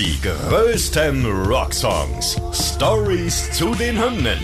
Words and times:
Die 0.00 0.18
größten 0.22 1.26
Rocksongs. 1.26 2.40
Stories 2.54 3.52
zu 3.52 3.74
den 3.74 4.02
Hymnen. 4.02 4.38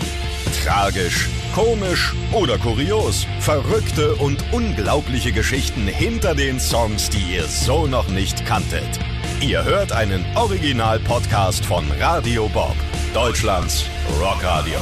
Tragisch, 0.63 1.27
komisch 1.55 2.13
oder 2.31 2.59
kurios. 2.59 3.25
Verrückte 3.39 4.13
und 4.17 4.37
unglaubliche 4.51 5.31
Geschichten 5.31 5.87
hinter 5.87 6.35
den 6.35 6.59
Songs, 6.59 7.09
die 7.09 7.33
ihr 7.33 7.45
so 7.45 7.87
noch 7.87 8.07
nicht 8.07 8.45
kanntet. 8.45 8.99
Ihr 9.41 9.63
hört 9.63 9.91
einen 9.93 10.23
Original-Podcast 10.35 11.65
von 11.65 11.85
Radio 11.99 12.47
Bob, 12.49 12.75
Deutschlands 13.15 13.85
Rockradio. 14.21 14.77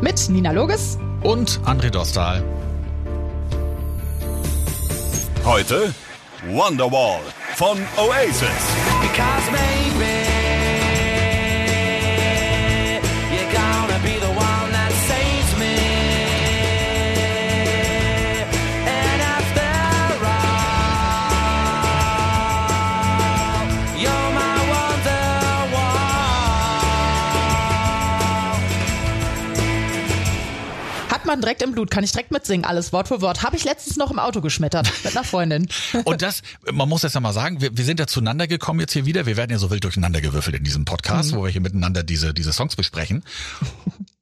Mit 0.00 0.30
Nina 0.30 0.52
Loges 0.52 0.96
und 1.22 1.60
André 1.66 1.90
Dostal. 1.90 2.42
Heute 5.44 5.92
Wonderwall 6.50 7.20
von 7.58 7.84
Oasis. 7.96 8.87
Man 31.28 31.40
direkt 31.40 31.62
im 31.62 31.72
Blut, 31.72 31.90
kann 31.90 32.02
ich 32.02 32.10
direkt 32.10 32.32
mitsingen, 32.32 32.64
alles 32.64 32.92
Wort 32.92 33.06
für 33.06 33.20
Wort. 33.20 33.44
Habe 33.44 33.56
ich 33.56 33.64
letztens 33.64 33.96
noch 33.96 34.10
im 34.10 34.18
Auto 34.18 34.40
geschmettert 34.40 34.90
mit 35.04 35.16
einer 35.16 35.24
Freundin. 35.24 35.68
Und 36.04 36.22
das, 36.22 36.42
man 36.72 36.88
muss 36.88 37.02
das 37.02 37.14
ja 37.14 37.20
mal 37.20 37.32
sagen, 37.32 37.60
wir, 37.60 37.76
wir 37.76 37.84
sind 37.84 38.00
ja 38.00 38.08
zueinander 38.08 38.48
gekommen 38.48 38.80
jetzt 38.80 38.92
hier 38.92 39.06
wieder. 39.06 39.26
Wir 39.26 39.36
werden 39.36 39.52
ja 39.52 39.58
so 39.58 39.70
wild 39.70 39.84
durcheinander 39.84 40.20
gewürfelt 40.20 40.56
in 40.56 40.64
diesem 40.64 40.84
Podcast, 40.84 41.34
wo 41.34 41.44
wir 41.44 41.50
hier 41.50 41.60
miteinander 41.60 42.02
diese, 42.02 42.34
diese 42.34 42.52
Songs 42.52 42.74
besprechen. 42.74 43.22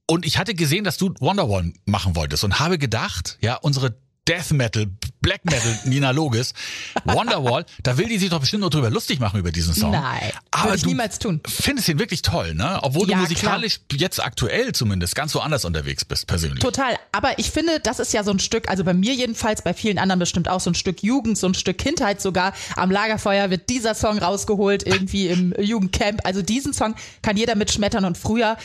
Und 0.06 0.26
ich 0.26 0.38
hatte 0.38 0.54
gesehen, 0.54 0.84
dass 0.84 0.98
du 0.98 1.14
Wonderwall 1.18 1.72
machen 1.84 2.14
wolltest 2.14 2.44
und 2.44 2.60
habe 2.60 2.78
gedacht, 2.78 3.38
ja, 3.40 3.54
unsere 3.56 3.96
Death 4.28 4.52
Metal, 4.52 4.86
Black 5.26 5.44
Metal 5.44 5.76
Nina 5.86 6.12
Loges, 6.12 6.54
Wonderwall, 7.04 7.66
da 7.82 7.98
will 7.98 8.06
die 8.06 8.16
sich 8.16 8.30
doch 8.30 8.38
bestimmt 8.38 8.60
nur 8.60 8.70
drüber 8.70 8.90
lustig 8.90 9.18
machen 9.18 9.40
über 9.40 9.50
diesen 9.50 9.74
Song. 9.74 9.90
Nein, 9.90 10.30
aber 10.52 10.76
du 10.76 10.86
niemals 10.86 11.18
tun. 11.18 11.40
findest 11.48 11.88
ihn 11.88 11.98
wirklich 11.98 12.22
toll, 12.22 12.54
ne? 12.54 12.78
Obwohl 12.82 13.10
Ja, 13.10 13.16
du 13.16 13.22
musikalisch 13.22 13.80
jetzt 13.90 14.22
aktuell 14.22 14.70
zumindest 14.70 15.16
ganz 15.16 15.34
woanders 15.34 15.64
unterwegs 15.64 16.04
bist, 16.04 16.28
persönlich. 16.28 16.60
Total. 16.60 16.96
Aber 17.10 17.40
ich 17.40 17.50
finde, 17.50 17.80
das 17.80 17.98
ist 17.98 18.12
ja 18.12 18.22
so 18.22 18.30
ein 18.30 18.38
Stück, 18.38 18.68
also 18.68 18.84
bei 18.84 18.94
mir 18.94 19.14
jedenfalls, 19.14 19.62
bei 19.62 19.74
vielen 19.74 19.98
anderen 19.98 20.20
bestimmt 20.20 20.48
auch 20.48 20.60
so 20.60 20.70
ein 20.70 20.76
Stück 20.76 21.02
Jugend, 21.02 21.36
so 21.36 21.48
ein 21.48 21.54
Stück 21.54 21.78
Kindheit 21.78 22.22
sogar. 22.22 22.52
Am 22.76 22.92
Lagerfeuer 22.92 23.50
wird 23.50 23.68
dieser 23.68 23.96
Song 23.96 24.18
rausgeholt, 24.18 24.86
irgendwie 24.86 25.26
im 25.26 25.52
Jugendcamp. 25.58 26.20
Also 26.22 26.40
diesen 26.40 26.72
Song 26.72 26.94
kann 27.22 27.36
jeder 27.36 27.56
mitschmettern 27.56 28.04
und 28.04 28.16
früher 28.16 28.56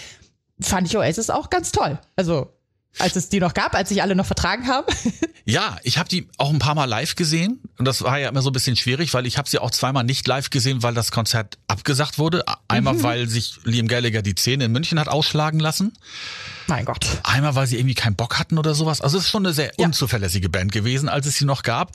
fand 0.62 0.88
ich 0.88 0.96
Oasis 0.96 1.32
auch 1.32 1.50
ganz 1.50 1.72
toll. 1.72 1.98
Also 2.16 2.54
als 3.00 3.16
es 3.16 3.30
die 3.30 3.40
noch 3.40 3.54
gab, 3.54 3.74
als 3.74 3.90
sich 3.90 4.02
alle 4.02 4.16
noch 4.16 4.26
vertragen 4.26 4.68
haben. 4.68 4.88
Ja, 5.44 5.78
ich 5.82 5.98
habe 5.98 6.08
die 6.08 6.30
auch 6.38 6.52
ein 6.52 6.60
paar 6.60 6.76
Mal 6.76 6.86
live 6.86 7.16
gesehen 7.16 7.60
und 7.80 7.86
das 7.86 8.04
war 8.04 8.20
ja 8.20 8.30
immer 8.30 8.44
so 8.44 8.52
ein 8.52 8.54
bisschen 8.54 8.76
schwierig, 8.76 9.12
weil 9.16 9.26
ich 9.26 9.40
habe 9.40 9.50
sie 9.50 9.58
auch 9.58 9.72
zweimal 9.72 10.04
nicht 10.04 10.28
live 10.28 10.52
gesehen, 10.52 10.84
weil 10.84 10.94
das 10.94 11.10
Konzert 11.10 11.58
abgesagt 11.68 12.20
wurde. 12.20 12.44
Einmal, 12.68 13.02
weil 13.02 13.28
sich 13.28 13.56
Liam 13.64 13.88
Gallagher 13.88 14.22
die 14.22 14.36
Zähne 14.36 14.66
in 14.66 14.72
München 14.72 15.00
hat 15.00 15.08
ausschlagen 15.08 15.60
lassen. 15.60 15.94
mein 16.68 16.86
Gott. 16.86 17.08
Einmal, 17.24 17.56
weil 17.56 17.66
sie 17.66 17.78
irgendwie 17.78 17.96
keinen 17.96 18.16
Bock 18.16 18.38
hatten 18.38 18.60
oder 18.60 18.76
sowas. 18.76 19.02
Also 19.02 19.18
es 19.18 19.24
ist 19.26 19.30
schon 19.32 19.44
eine 19.44 19.54
sehr 19.54 19.72
Ja. 19.80 19.86
unzuverlässige 19.88 20.48
Band 20.48 20.72
gewesen, 20.72 21.10
als 21.10 21.26
es 21.26 21.38
sie 21.38 21.46
noch 21.46 21.64
gab. 21.64 21.94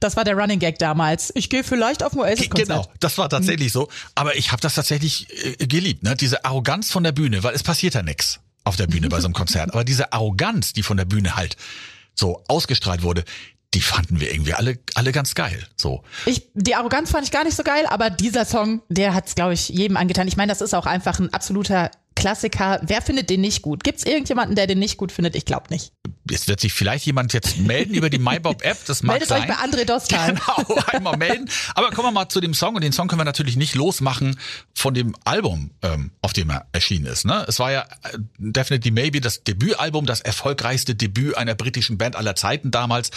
Das 0.00 0.16
war 0.16 0.24
der 0.24 0.34
Running 0.34 0.58
Gag 0.58 0.78
damals. 0.78 1.30
Ich 1.34 1.50
gehe 1.50 1.64
vielleicht 1.64 2.02
auf 2.02 2.14
ein 2.14 2.20
Oasis-Konzert. 2.20 2.68
Genau, 2.68 2.90
das 3.00 3.18
war 3.18 3.28
tatsächlich 3.28 3.70
so. 3.70 3.88
Aber 4.14 4.34
ich 4.36 4.50
habe 4.50 4.62
das 4.62 4.74
tatsächlich 4.76 5.26
äh, 5.60 5.66
geliebt, 5.66 6.04
ne? 6.04 6.16
Diese 6.16 6.42
Arroganz 6.46 6.90
von 6.90 7.04
der 7.04 7.12
Bühne, 7.12 7.42
weil 7.42 7.54
es 7.54 7.62
passiert 7.62 7.92
ja 7.94 8.02
nix 8.02 8.40
auf 8.64 8.76
der 8.76 8.86
Bühne 8.86 9.08
bei 9.08 9.20
so 9.20 9.26
einem 9.26 9.34
Konzert. 9.34 9.72
Aber 9.72 9.84
diese 9.84 10.12
Arroganz, 10.12 10.72
die 10.72 10.82
von 10.82 10.96
der 10.96 11.04
Bühne 11.04 11.36
halt 11.36 11.56
so 12.14 12.42
ausgestrahlt 12.48 13.02
wurde, 13.02 13.24
die 13.74 13.80
fanden 13.80 14.18
wir 14.20 14.32
irgendwie 14.32 14.54
alle, 14.54 14.78
alle 14.94 15.12
ganz 15.12 15.34
geil. 15.34 15.66
So. 15.76 16.02
Ich, 16.24 16.48
die 16.54 16.74
Arroganz 16.74 17.10
fand 17.10 17.24
ich 17.24 17.30
gar 17.30 17.44
nicht 17.44 17.56
so 17.56 17.62
geil, 17.62 17.86
aber 17.86 18.08
dieser 18.08 18.44
Song, 18.44 18.82
der 18.88 19.14
hat's, 19.14 19.34
glaube 19.34 19.52
ich, 19.52 19.68
jedem 19.68 19.96
angetan. 19.96 20.26
Ich 20.26 20.36
meine, 20.36 20.50
das 20.50 20.62
ist 20.62 20.74
auch 20.74 20.86
einfach 20.86 21.18
ein 21.18 21.32
absoluter 21.34 21.90
Klassiker. 22.18 22.80
Wer 22.82 23.02
findet 23.02 23.30
den 23.30 23.40
nicht 23.40 23.62
gut? 23.62 23.84
Gibt's 23.84 24.04
irgendjemanden, 24.04 24.56
der 24.56 24.66
den 24.66 24.78
nicht 24.78 24.96
gut 24.96 25.12
findet? 25.12 25.36
Ich 25.36 25.44
glaube 25.44 25.66
nicht. 25.70 25.92
Jetzt 26.30 26.48
wird 26.48 26.60
sich 26.60 26.72
vielleicht 26.72 27.06
jemand 27.06 27.32
jetzt 27.32 27.58
melden 27.58 27.94
über 27.94 28.10
die 28.10 28.18
MyBob-App. 28.18 28.84
Das 28.86 29.02
mag 29.02 29.14
Meldet 29.14 29.28
sein. 29.28 29.42
euch 29.42 29.48
bei 29.48 29.54
André 29.54 29.84
Dostal. 29.84 30.34
Genau, 30.48 30.80
einmal 30.86 31.16
melden. 31.16 31.48
Aber 31.74 31.90
kommen 31.90 32.08
wir 32.08 32.12
mal 32.12 32.28
zu 32.28 32.40
dem 32.40 32.54
Song. 32.54 32.74
Und 32.74 32.82
den 32.82 32.92
Song 32.92 33.08
können 33.08 33.20
wir 33.20 33.24
natürlich 33.24 33.56
nicht 33.56 33.74
losmachen 33.74 34.38
von 34.74 34.94
dem 34.94 35.14
Album, 35.24 35.70
ähm, 35.82 36.10
auf 36.20 36.32
dem 36.32 36.50
er 36.50 36.66
erschienen 36.72 37.06
ist. 37.06 37.24
Ne? 37.24 37.44
Es 37.48 37.58
war 37.58 37.72
ja 37.72 37.82
äh, 37.82 38.18
Definitely 38.38 38.90
Maybe 38.90 39.20
das 39.20 39.44
Debütalbum, 39.44 40.06
das 40.06 40.20
erfolgreichste 40.20 40.94
Debüt 40.94 41.36
einer 41.36 41.54
britischen 41.54 41.98
Band 41.98 42.16
aller 42.16 42.36
Zeiten 42.36 42.70
damals. 42.70 43.10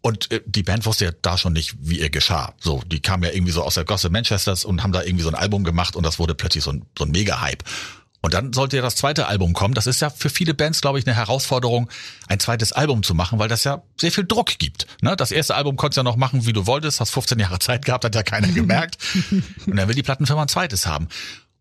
Und 0.00 0.30
äh, 0.30 0.42
die 0.44 0.62
Band 0.62 0.84
wusste 0.86 1.06
ja 1.06 1.10
da 1.22 1.38
schon 1.38 1.54
nicht, 1.54 1.74
wie 1.80 1.98
ihr 1.98 2.10
geschah. 2.10 2.54
So, 2.60 2.82
die 2.86 3.00
kamen 3.00 3.22
ja 3.24 3.30
irgendwie 3.30 3.52
so 3.52 3.62
aus 3.62 3.74
der 3.74 3.84
Gosse 3.84 4.10
Manchesters 4.10 4.64
und 4.64 4.82
haben 4.82 4.92
da 4.92 5.02
irgendwie 5.02 5.22
so 5.24 5.30
ein 5.30 5.34
Album 5.34 5.64
gemacht 5.64 5.96
und 5.96 6.04
das 6.04 6.18
wurde 6.18 6.34
plötzlich 6.34 6.62
so 6.62 6.72
ein, 6.72 6.84
so 6.98 7.04
ein 7.04 7.10
Mega-Hype. 7.10 7.64
Und 8.24 8.32
dann 8.32 8.54
sollte 8.54 8.76
ja 8.76 8.82
das 8.82 8.96
zweite 8.96 9.26
Album 9.26 9.52
kommen. 9.52 9.74
Das 9.74 9.86
ist 9.86 10.00
ja 10.00 10.08
für 10.08 10.30
viele 10.30 10.54
Bands, 10.54 10.80
glaube 10.80 10.98
ich, 10.98 11.06
eine 11.06 11.14
Herausforderung, 11.14 11.90
ein 12.26 12.40
zweites 12.40 12.72
Album 12.72 13.02
zu 13.02 13.14
machen, 13.14 13.38
weil 13.38 13.48
das 13.50 13.64
ja 13.64 13.82
sehr 14.00 14.10
viel 14.12 14.24
Druck 14.24 14.58
gibt. 14.58 14.86
Ne? 15.02 15.14
Das 15.14 15.30
erste 15.30 15.54
Album 15.54 15.76
konntest 15.76 15.98
du 15.98 16.00
ja 16.00 16.04
noch 16.04 16.16
machen, 16.16 16.46
wie 16.46 16.54
du 16.54 16.66
wolltest, 16.66 17.00
hast 17.00 17.10
15 17.10 17.38
Jahre 17.38 17.58
Zeit 17.58 17.84
gehabt, 17.84 18.02
hat 18.02 18.14
ja 18.14 18.22
keiner 18.22 18.48
gemerkt. 18.54 18.96
Und 19.66 19.76
dann 19.76 19.88
will 19.88 19.94
die 19.94 20.02
Plattenfirma 20.02 20.40
ein 20.40 20.48
zweites 20.48 20.86
haben. 20.86 21.08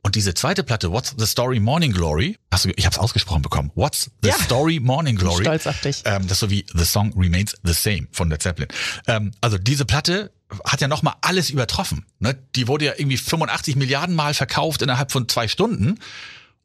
Und 0.03 0.16
diese 0.16 0.34
zweite 0.34 0.63
Platte, 0.63 0.90
What's 0.94 1.13
the 1.18 1.25
Story 1.25 1.59
Morning 1.59 1.91
Glory, 1.91 2.38
hast 2.50 2.63
du, 2.63 2.69
ich 2.78 2.85
habe 2.85 2.94
es 2.94 3.00
ausgesprochen 3.00 3.41
bekommen. 3.41 3.72
What's 3.75 4.09
the 4.22 4.29
Ja. 4.29 4.35
Story 4.35 4.79
Morning 4.79 5.18
Glory? 5.18 5.44
Stolz 5.44 5.68
auf 5.68 5.81
dich. 5.81 6.03
Ähm, 6.06 6.23
das 6.23 6.38
ist 6.38 6.40
so 6.40 6.50
wie 6.50 6.66
The 6.73 6.85
Song 6.85 7.12
Remains 7.18 7.57
the 7.63 7.73
Same 7.73 8.07
von 8.13 8.29
Led 8.29 8.41
Zeppelin. 8.41 8.69
Ähm, 9.07 9.31
also 9.41 9.57
diese 9.57 9.84
Platte 9.84 10.31
hat 10.63 10.79
ja 10.79 10.88
nochmal 10.88 11.16
alles 11.19 11.50
übertroffen. 11.50 12.06
Ne? 12.19 12.38
Die 12.56 12.69
wurde 12.69 12.85
ja 12.85 12.94
irgendwie 12.96 13.18
85 13.18 13.75
Milliarden 13.75 14.16
Mal 14.16 14.34
verkauft 14.34 14.81
innerhalb 14.81 15.12
von 15.12 15.28
zwei 15.28 15.50
Stunden. 15.50 16.00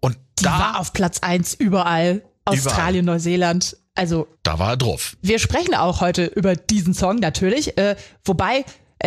Und 0.00 0.16
Die 0.38 0.44
da, 0.44 0.58
war 0.58 0.80
auf 0.80 0.92
Platz 0.92 1.18
eins 1.20 1.54
überall. 1.54 2.22
Australien, 2.44 3.04
Neuseeland. 3.04 3.76
Also 3.94 4.28
da 4.42 4.58
war 4.58 4.70
er 4.70 4.76
drauf. 4.76 5.16
wir 5.20 5.38
sprechen 5.38 5.74
auch 5.74 6.00
heute 6.00 6.24
über 6.24 6.54
diesen 6.56 6.94
Song 6.94 7.16
natürlich. 7.16 7.76
Äh, 7.76 7.96
wobei, 8.24 8.64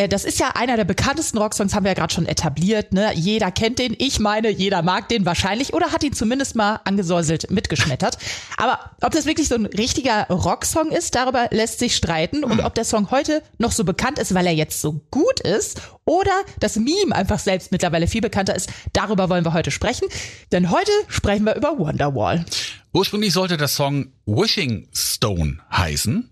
das 0.08 0.24
ist 0.24 0.40
ja 0.40 0.52
einer 0.56 0.78
der 0.78 0.86
bekanntesten 0.86 1.38
Rocksongs, 1.38 1.76
haben 1.76 1.84
wir 1.84 1.92
ja 1.92 1.96
gerade 1.96 2.14
schon 2.14 2.26
etabliert. 2.26 2.94
Ne? 2.94 3.12
Jeder 3.14 3.52
kennt 3.52 3.78
den. 3.78 3.94
Ich 3.98 4.20
meine, 4.20 4.50
jeder 4.50 4.82
mag 4.84 5.10
den 5.10 5.26
wahrscheinlich 5.26 5.74
oder 5.74 5.92
hat 5.92 6.04
ihn 6.04 6.14
zumindest 6.14 6.56
mal 6.56 6.80
angesäuselt, 6.86 7.52
mitgeschmettert. 7.52 8.18
Aber 8.58 8.80
ob 9.02 9.12
das 9.12 9.26
wirklich 9.26 9.50
so 9.50 9.56
ein 9.56 9.66
richtiger 9.66 10.28
Rocksong 10.28 10.92
ist, 10.92 11.16
darüber 11.16 11.48
lässt 11.52 11.80
sich 11.80 11.96
streiten. 11.96 12.44
Und 12.46 12.62
ob 12.62 12.74
der 12.74 12.86
Song 12.86 13.12
heute 13.12 13.44
noch 13.58 13.74
so 13.74 13.84
bekannt 13.84 14.18
ist, 14.18 14.34
weil 14.34 14.48
er 14.48 14.54
jetzt 14.54 14.80
so 14.80 15.02
gut 15.12 15.42
ist 15.42 15.82
oder 16.06 16.32
das 16.60 16.78
Meme 16.78 17.14
einfach 17.14 17.40
selbst 17.40 17.72
mittlerweile 17.72 18.08
viel 18.08 18.22
bekannter 18.22 18.56
ist, 18.56 18.70
darüber 18.94 19.30
wollen 19.30 19.44
wir 19.44 19.54
heute 19.54 19.72
sprechen. 19.72 20.08
Denn 20.54 20.72
heute 20.72 20.92
sprechen 21.10 21.46
wir 21.46 21.56
über 21.56 21.78
Wonderwall. 21.78 22.46
Ursprünglich 22.94 23.34
sollte 23.34 23.58
der 23.58 23.68
Song 23.68 24.08
Wishing 24.26 24.88
Stone 24.94 25.60
heißen. 25.72 26.30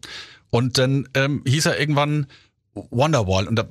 Und 0.50 0.78
dann 0.78 1.08
ähm, 1.14 1.44
hieß 1.46 1.68
er 1.68 1.80
irgendwann 1.80 2.28
Wonderwall. 2.74 3.48
Und 3.48 3.56
da 3.58 3.66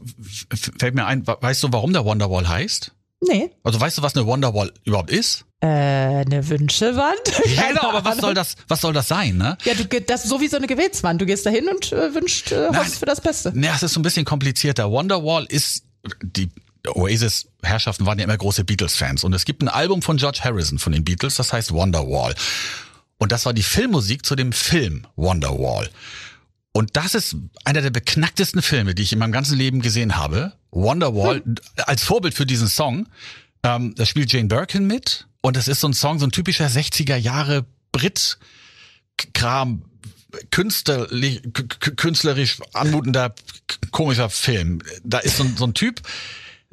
fällt 0.79 0.95
mir 0.95 1.07
ein, 1.07 1.27
we- 1.27 1.37
weißt 1.41 1.63
du, 1.63 1.69
warum 1.73 1.93
der 1.93 2.05
Wonderwall 2.05 2.49
heißt? 2.49 2.93
Nee. 3.21 3.51
Also 3.65 3.81
weißt 3.81 3.99
du, 3.99 4.03
was 4.03 4.15
eine 4.15 4.27
Wonderwall 4.27 4.73
überhaupt 4.85 5.11
ist? 5.11 5.45
Äh, 5.61 5.67
eine 5.67 6.49
Wünschewand? 6.49 7.19
Ja, 7.47 7.69
genau, 7.69 7.89
aber 7.91 8.05
was 8.05 8.19
soll 8.19 8.35
das, 8.35 8.55
was 8.69 8.81
soll 8.81 8.93
das 8.93 9.09
sein, 9.09 9.37
ne? 9.37 9.59
Ja, 9.65 9.75
du, 9.75 9.85
das 10.01 10.23
ist 10.25 10.31
so 10.31 10.41
wie 10.41 10.47
so 10.47 10.57
eine 10.57 10.69
Gebetswand. 10.69 11.21
Du 11.21 11.27
gehst 11.27 11.45
da 11.45 11.51
hin 11.51 11.69
und 11.69 11.93
äh, 11.93 12.15
wünschst, 12.15 12.53
äh, 12.53 12.69
Nein. 12.71 12.79
hoffst 12.79 12.99
für 13.01 13.07
das 13.07 13.21
Beste. 13.21 13.53
Ja, 13.57 13.75
es 13.75 13.83
ist 13.83 13.93
so 13.95 13.99
ein 14.01 14.05
bisschen 14.05 14.25
komplizierter. 14.25 14.89
Wonderwall 14.91 15.47
ist, 15.49 15.83
die 16.23 16.49
Oasis-Herrschaften 16.87 18.07
waren 18.07 18.19
ja 18.19 18.25
immer 18.25 18.37
große 18.37 18.65
Beatles-Fans. 18.65 19.25
Und 19.25 19.33
es 19.33 19.45
gibt 19.45 19.63
ein 19.63 19.69
Album 19.69 20.01
von 20.03 20.17
George 20.17 20.41
Harrison 20.45 20.79
von 20.79 20.93
den 20.93 21.05
Beatles, 21.05 21.35
das 21.37 21.53
heißt 21.53 21.73
Wonderwall. 21.73 22.35
Und 23.19 23.33
das 23.33 23.45
war 23.47 23.53
die 23.53 23.65
Filmmusik 23.65 24.25
zu 24.25 24.37
dem 24.37 24.53
Film 24.53 25.07
Wonderwall. 25.17 25.91
Und 26.79 26.97
das 26.97 27.17
ist 27.17 27.35
einer 27.65 27.83
der 27.83 27.91
beknacktesten 27.91 28.63
Filme, 28.63 28.95
die 28.95 29.03
ich 29.03 29.13
in 29.13 29.19
meinem 29.19 29.33
ganzen 29.33 29.59
Leben 29.59 29.83
gesehen 29.83 30.17
habe. 30.17 30.53
Wonderwall, 30.71 31.43
als 31.77 32.05
Vorbild 32.05 32.35
für 32.35 32.47
diesen 32.47 32.69
Song. 32.69 33.09
Ähm, 33.65 33.97
da 33.97 34.07
spielt 34.07 34.33
Jane 34.33 34.47
Birkin 34.47 34.87
mit. 34.87 35.27
Und 35.41 35.57
es 35.57 35.67
ist 35.67 35.81
so 35.81 35.89
ein 35.89 35.93
Song, 35.93 36.21
so 36.21 36.27
ein 36.27 36.31
typischer 36.31 36.69
60er 36.69 37.17
Jahre 37.17 37.67
Brit-Kram, 37.91 39.83
künstlerlich, 40.53 41.43
künstlerisch 41.97 42.61
anmutender, 42.75 43.35
komischer 43.91 44.31
Film. 44.31 44.81
Da 45.03 45.19
ist 45.19 45.39
so 45.39 45.43
ein, 45.43 45.57
so 45.57 45.67
ein 45.67 45.75
Typ, 45.75 46.03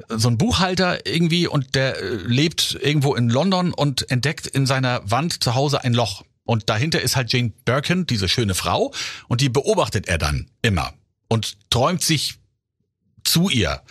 so 0.08 0.28
ein 0.28 0.38
Buchhalter 0.38 1.04
irgendwie 1.04 1.48
und 1.48 1.74
der 1.74 2.00
äh, 2.00 2.14
lebt 2.26 2.78
irgendwo 2.80 3.16
in 3.16 3.28
London 3.28 3.72
und 3.72 4.08
entdeckt 4.08 4.46
in 4.46 4.66
seiner 4.66 5.02
Wand 5.10 5.42
zu 5.42 5.56
Hause 5.56 5.82
ein 5.82 5.94
Loch. 5.94 6.22
Und 6.46 6.70
dahinter 6.70 7.02
ist 7.02 7.16
halt 7.16 7.32
Jane 7.32 7.52
Birkin, 7.64 8.06
diese 8.06 8.28
schöne 8.28 8.54
Frau, 8.54 8.92
und 9.28 9.40
die 9.42 9.48
beobachtet 9.50 10.08
er 10.08 10.16
dann 10.16 10.48
immer 10.62 10.94
und 11.28 11.58
träumt 11.70 12.02
sich 12.02 12.38
zu 13.24 13.50
ihr. 13.50 13.82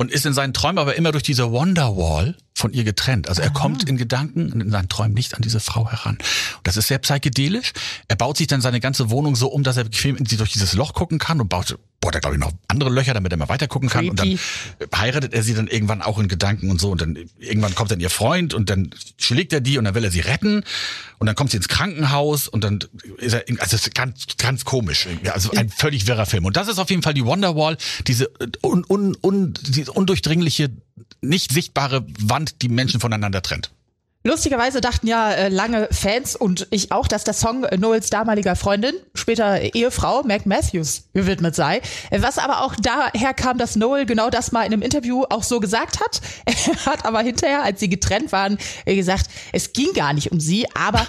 und 0.00 0.10
ist 0.10 0.24
in 0.24 0.32
seinen 0.32 0.54
Träumen 0.54 0.78
aber 0.78 0.96
immer 0.96 1.12
durch 1.12 1.24
diese 1.24 1.52
Wonderwall 1.52 2.34
von 2.54 2.72
ihr 2.72 2.84
getrennt. 2.84 3.28
Also 3.28 3.42
er 3.42 3.50
kommt 3.50 3.86
in 3.86 3.98
Gedanken 3.98 4.50
und 4.50 4.62
in 4.62 4.70
seinen 4.70 4.88
Träumen 4.88 5.12
nicht 5.12 5.34
an 5.34 5.42
diese 5.42 5.60
Frau 5.60 5.90
heran. 5.90 6.16
Und 6.16 6.66
das 6.66 6.78
ist 6.78 6.88
sehr 6.88 6.96
psychedelisch. 7.00 7.72
Er 8.08 8.16
baut 8.16 8.38
sich 8.38 8.46
dann 8.46 8.62
seine 8.62 8.80
ganze 8.80 9.10
Wohnung 9.10 9.36
so 9.36 9.48
um, 9.48 9.62
dass 9.62 9.76
er 9.76 9.84
bequem 9.84 10.16
durch 10.16 10.52
dieses 10.52 10.72
Loch 10.72 10.94
gucken 10.94 11.18
kann 11.18 11.38
und 11.38 11.50
baut, 11.50 11.78
bohrt 12.00 12.14
er 12.14 12.20
glaube 12.20 12.36
ich 12.36 12.40
noch 12.40 12.52
andere 12.68 12.90
Löcher, 12.90 13.14
damit 13.14 13.30
er 13.32 13.38
mal 13.38 13.48
weiter 13.48 13.68
gucken 13.68 13.88
kann. 13.88 14.08
Und 14.08 14.18
dann 14.18 14.26
Creepy. 14.26 14.96
heiratet 14.96 15.34
er 15.34 15.42
sie 15.42 15.54
dann 15.54 15.66
irgendwann 15.66 16.00
auch 16.02 16.18
in 16.18 16.28
Gedanken 16.28 16.70
und 16.70 16.80
so. 16.80 16.90
Und 16.90 17.00
dann 17.02 17.18
irgendwann 17.38 17.74
kommt 17.74 17.90
dann 17.90 18.00
ihr 18.00 18.10
Freund 18.10 18.54
und 18.54 18.70
dann 18.70 18.90
schlägt 19.18 19.52
er 19.52 19.60
die 19.60 19.76
und 19.78 19.84
dann 19.84 19.94
will 19.94 20.04
er 20.04 20.10
sie 20.10 20.20
retten. 20.20 20.64
Und 21.18 21.26
dann 21.26 21.36
kommt 21.36 21.50
sie 21.50 21.58
ins 21.58 21.68
Krankenhaus 21.68 22.48
und 22.48 22.64
dann 22.64 22.80
ist 23.18 23.34
er, 23.34 23.44
also 23.58 23.76
es 23.76 23.86
ist 23.86 23.94
ganz, 23.94 24.26
ganz 24.38 24.64
komisch. 24.64 25.06
Also 25.30 25.50
ein 25.52 25.68
völlig 25.68 26.06
wirrer 26.06 26.24
Film. 26.24 26.46
Und 26.46 26.56
das 26.56 26.68
ist 26.68 26.78
auf 26.78 26.88
jeden 26.88 27.02
Fall 27.02 27.14
die 27.14 27.24
Wonderwall, 27.24 27.76
diese 28.06 28.30
un, 28.64 28.84
un, 28.88 29.16
un, 29.22 29.54
diese 29.68 29.92
undurchdringliche, 29.92 30.70
nicht 31.20 31.52
sichtbare 31.52 32.06
Wand, 32.18 32.62
die 32.62 32.70
Menschen 32.70 33.00
voneinander 33.00 33.42
trennt. 33.42 33.70
Lustigerweise 34.22 34.82
dachten 34.82 35.06
ja 35.06 35.30
äh, 35.30 35.48
lange 35.48 35.88
Fans 35.90 36.36
und 36.36 36.68
ich 36.70 36.92
auch, 36.92 37.08
dass 37.08 37.24
der 37.24 37.32
Song 37.32 37.66
Noels 37.78 38.10
damaliger 38.10 38.54
Freundin, 38.54 38.92
später 39.14 39.74
Ehefrau 39.74 40.22
Mac 40.24 40.44
Matthews 40.44 41.04
gewidmet 41.14 41.54
sei. 41.54 41.80
Was 42.10 42.36
aber 42.36 42.62
auch 42.62 42.74
daher 42.76 43.32
kam, 43.32 43.56
dass 43.56 43.76
Noel 43.76 44.04
genau 44.04 44.28
das 44.28 44.52
mal 44.52 44.64
in 44.64 44.74
einem 44.74 44.82
Interview 44.82 45.24
auch 45.30 45.42
so 45.42 45.58
gesagt 45.58 46.00
hat. 46.00 46.20
Er 46.70 46.86
hat 46.86 47.06
aber 47.06 47.20
hinterher, 47.20 47.62
als 47.62 47.80
sie 47.80 47.88
getrennt 47.88 48.32
waren, 48.32 48.58
gesagt, 48.84 49.26
es 49.52 49.72
ging 49.72 49.92
gar 49.94 50.12
nicht 50.12 50.30
um 50.30 50.40
sie, 50.40 50.66
aber 50.74 51.06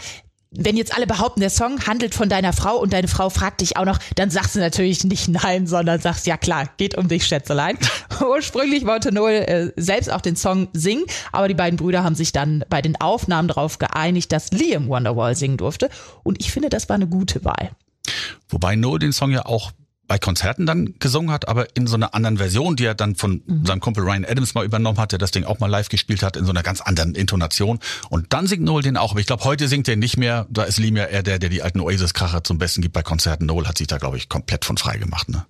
wenn 0.53 0.75
jetzt 0.75 0.95
alle 0.95 1.07
behaupten, 1.07 1.39
der 1.39 1.49
Song 1.49 1.79
handelt 1.87 2.13
von 2.13 2.27
deiner 2.27 2.51
Frau 2.51 2.77
und 2.77 2.91
deine 2.91 3.07
Frau 3.07 3.29
fragt 3.29 3.61
dich 3.61 3.77
auch 3.77 3.85
noch, 3.85 3.99
dann 4.15 4.29
sagst 4.29 4.55
du 4.55 4.59
natürlich 4.59 5.03
nicht 5.05 5.29
nein, 5.29 5.65
sondern 5.65 6.01
sagst, 6.01 6.27
ja 6.27 6.35
klar, 6.35 6.69
geht 6.75 6.97
um 6.97 7.07
dich, 7.07 7.25
Schätzelein. 7.25 7.77
Ursprünglich 8.21 8.85
wollte 8.85 9.13
Noel 9.13 9.43
äh, 9.43 9.81
selbst 9.81 10.11
auch 10.11 10.19
den 10.19 10.35
Song 10.35 10.67
singen, 10.73 11.05
aber 11.31 11.47
die 11.47 11.53
beiden 11.53 11.77
Brüder 11.77 12.03
haben 12.03 12.15
sich 12.15 12.33
dann 12.33 12.65
bei 12.69 12.81
den 12.81 12.99
Aufnahmen 12.99 13.47
darauf 13.47 13.79
geeinigt, 13.79 14.31
dass 14.33 14.51
Liam 14.51 14.89
Wonderwall 14.89 15.35
singen 15.35 15.57
durfte. 15.57 15.89
Und 16.23 16.41
ich 16.41 16.51
finde, 16.51 16.69
das 16.69 16.89
war 16.89 16.95
eine 16.95 17.07
gute 17.07 17.45
Wahl. 17.45 17.71
Wobei 18.49 18.75
Noel 18.75 18.99
den 18.99 19.13
Song 19.13 19.31
ja 19.31 19.45
auch 19.45 19.71
bei 20.11 20.19
Konzerten 20.19 20.65
dann 20.65 20.95
gesungen 20.99 21.31
hat, 21.31 21.47
aber 21.47 21.73
in 21.73 21.87
so 21.87 21.95
einer 21.95 22.13
anderen 22.13 22.37
Version, 22.37 22.75
die 22.75 22.83
er 22.83 22.95
dann 22.95 23.15
von 23.15 23.41
seinem 23.63 23.79
Kumpel 23.79 24.03
Ryan 24.03 24.25
Adams 24.25 24.53
mal 24.55 24.65
übernommen 24.65 24.97
hat, 24.97 25.13
der 25.13 25.19
das 25.19 25.31
Ding 25.31 25.45
auch 25.45 25.59
mal 25.59 25.67
live 25.67 25.87
gespielt 25.87 26.21
hat, 26.21 26.35
in 26.35 26.43
so 26.43 26.51
einer 26.51 26.63
ganz 26.63 26.81
anderen 26.81 27.15
Intonation. 27.15 27.79
Und 28.09 28.33
dann 28.33 28.45
singt 28.45 28.61
Noel 28.61 28.83
den 28.83 28.97
auch. 28.97 29.11
Aber 29.11 29.21
ich 29.21 29.25
glaube, 29.25 29.45
heute 29.45 29.69
singt 29.69 29.87
er 29.87 29.95
nicht 29.95 30.17
mehr. 30.17 30.47
Da 30.49 30.63
ist 30.63 30.79
Liam 30.79 30.97
ja 30.97 31.05
eher 31.05 31.23
der, 31.23 31.39
der 31.39 31.47
die 31.47 31.61
alten 31.61 31.79
Oasis-Kracher 31.79 32.43
zum 32.43 32.57
Besten 32.57 32.81
gibt 32.81 32.91
bei 32.91 33.03
Konzerten. 33.03 33.45
Noel 33.45 33.69
hat 33.69 33.77
sich 33.77 33.87
da, 33.87 33.99
glaube 33.99 34.17
ich, 34.17 34.27
komplett 34.27 34.65
von 34.65 34.75
frei 34.75 34.97
gemacht. 34.97 35.29
Ne? 35.29 35.45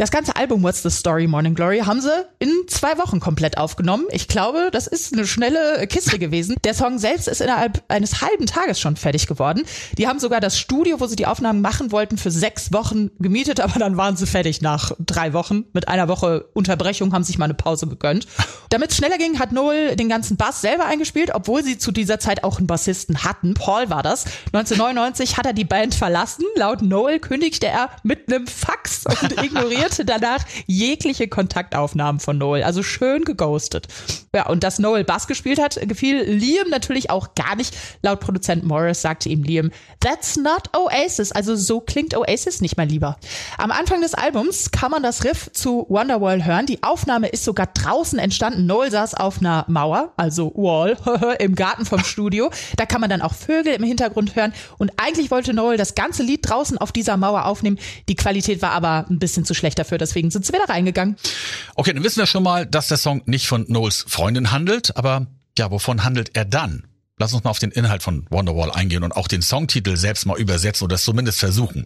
Das 0.00 0.10
ganze 0.10 0.34
Album 0.34 0.62
What's 0.62 0.82
the 0.82 0.88
Story 0.88 1.26
Morning 1.26 1.54
Glory 1.54 1.80
haben 1.80 2.00
sie 2.00 2.26
in 2.38 2.50
zwei 2.68 2.96
Wochen 2.96 3.20
komplett 3.20 3.58
aufgenommen. 3.58 4.06
Ich 4.10 4.28
glaube, 4.28 4.70
das 4.72 4.86
ist 4.86 5.12
eine 5.12 5.26
schnelle 5.26 5.86
Kiste 5.88 6.18
gewesen. 6.18 6.56
Der 6.64 6.72
Song 6.72 6.98
selbst 6.98 7.28
ist 7.28 7.42
innerhalb 7.42 7.82
eines 7.88 8.22
halben 8.22 8.46
Tages 8.46 8.80
schon 8.80 8.96
fertig 8.96 9.26
geworden. 9.26 9.64
Die 9.98 10.08
haben 10.08 10.18
sogar 10.18 10.40
das 10.40 10.58
Studio, 10.58 11.00
wo 11.00 11.06
sie 11.06 11.16
die 11.16 11.26
Aufnahmen 11.26 11.60
machen 11.60 11.92
wollten, 11.92 12.16
für 12.16 12.30
sechs 12.30 12.72
Wochen 12.72 13.10
gemietet, 13.18 13.60
aber 13.60 13.78
dann 13.78 13.98
waren 13.98 14.16
sie 14.16 14.24
fertig 14.24 14.62
nach 14.62 14.92
drei 15.00 15.34
Wochen. 15.34 15.66
Mit 15.74 15.88
einer 15.88 16.08
Woche 16.08 16.46
Unterbrechung 16.54 17.12
haben 17.12 17.22
sich 17.22 17.36
mal 17.36 17.44
eine 17.44 17.52
Pause 17.52 17.86
gegönnt. 17.86 18.26
Damit 18.70 18.92
es 18.92 18.96
schneller 18.96 19.18
ging, 19.18 19.38
hat 19.38 19.52
Noel 19.52 19.96
den 19.96 20.08
ganzen 20.08 20.38
Bass 20.38 20.62
selber 20.62 20.86
eingespielt, 20.86 21.32
obwohl 21.34 21.62
sie 21.62 21.76
zu 21.76 21.92
dieser 21.92 22.18
Zeit 22.18 22.42
auch 22.42 22.56
einen 22.56 22.66
Bassisten 22.66 23.22
hatten. 23.22 23.52
Paul 23.52 23.90
war 23.90 24.02
das. 24.02 24.24
1999 24.54 25.36
hat 25.36 25.44
er 25.44 25.52
die 25.52 25.66
Band 25.66 25.94
verlassen. 25.94 26.46
Laut 26.56 26.80
Noel 26.80 27.18
kündigte 27.18 27.66
er 27.66 27.90
mit 28.02 28.32
einem 28.32 28.46
Fax 28.46 29.04
und 29.04 29.42
ignorierte 29.90 30.04
danach 30.04 30.44
jegliche 30.66 31.28
Kontaktaufnahmen 31.28 32.20
von 32.20 32.38
Noel. 32.38 32.62
Also 32.62 32.82
schön 32.82 33.24
geghostet. 33.24 33.88
Ja, 34.34 34.46
und 34.46 34.62
dass 34.62 34.78
Noel 34.78 35.04
Bass 35.04 35.26
gespielt 35.26 35.60
hat, 35.60 35.78
gefiel 35.88 36.22
Liam 36.22 36.68
natürlich 36.70 37.10
auch 37.10 37.34
gar 37.34 37.56
nicht. 37.56 37.76
Laut 38.02 38.20
Produzent 38.20 38.64
Morris 38.64 39.02
sagte 39.02 39.28
ihm 39.28 39.42
Liam, 39.42 39.70
That's 39.98 40.36
not 40.36 40.70
Oasis. 40.76 41.32
Also 41.32 41.56
so 41.56 41.80
klingt 41.80 42.16
Oasis 42.16 42.60
nicht, 42.60 42.76
mein 42.76 42.88
Lieber. 42.88 43.16
Am 43.58 43.70
Anfang 43.72 44.00
des 44.00 44.14
Albums 44.14 44.70
kann 44.70 44.90
man 44.90 45.02
das 45.02 45.24
Riff 45.24 45.50
zu 45.52 45.86
Wonderwall 45.88 46.44
hören. 46.44 46.66
Die 46.66 46.82
Aufnahme 46.82 47.28
ist 47.28 47.44
sogar 47.44 47.66
draußen 47.66 48.18
entstanden. 48.18 48.66
Noel 48.66 48.90
saß 48.90 49.14
auf 49.14 49.40
einer 49.40 49.64
Mauer, 49.68 50.12
also 50.16 50.52
Wall, 50.54 50.96
im 51.38 51.54
Garten 51.54 51.84
vom 51.84 52.04
Studio. 52.04 52.50
Da 52.76 52.86
kann 52.86 53.00
man 53.00 53.10
dann 53.10 53.22
auch 53.22 53.34
Vögel 53.34 53.74
im 53.74 53.82
Hintergrund 53.82 54.36
hören. 54.36 54.52
Und 54.78 54.92
eigentlich 54.96 55.30
wollte 55.30 55.52
Noel 55.52 55.76
das 55.76 55.94
ganze 55.94 56.22
Lied 56.22 56.48
draußen 56.48 56.78
auf 56.78 56.92
dieser 56.92 57.16
Mauer 57.16 57.46
aufnehmen. 57.46 57.78
Die 58.08 58.14
Qualität 58.14 58.62
war 58.62 58.70
aber 58.70 59.06
ein 59.10 59.18
bisschen 59.18 59.44
zu 59.44 59.54
schlecht 59.54 59.79
dafür. 59.80 59.98
Deswegen 59.98 60.30
sind 60.30 60.46
sie 60.46 60.52
wieder 60.52 60.68
reingegangen. 60.68 61.16
Okay, 61.74 61.92
dann 61.92 62.04
wissen 62.04 62.18
wir 62.18 62.26
schon 62.26 62.42
mal, 62.42 62.66
dass 62.66 62.88
der 62.88 62.96
Song 62.98 63.22
nicht 63.26 63.46
von 63.46 63.64
Noels 63.68 64.04
Freundin 64.06 64.52
handelt, 64.52 64.96
aber 64.96 65.26
ja, 65.58 65.70
wovon 65.70 66.04
handelt 66.04 66.36
er 66.36 66.44
dann? 66.44 66.84
Lass 67.20 67.34
uns 67.34 67.44
mal 67.44 67.50
auf 67.50 67.58
den 67.58 67.70
Inhalt 67.70 68.02
von 68.02 68.24
Wonderwall 68.30 68.70
eingehen 68.70 69.02
und 69.02 69.12
auch 69.12 69.28
den 69.28 69.42
Songtitel 69.42 69.98
selbst 69.98 70.24
mal 70.24 70.38
übersetzen 70.38 70.86
oder 70.86 70.94
es 70.94 71.04
zumindest 71.04 71.38
versuchen. 71.38 71.84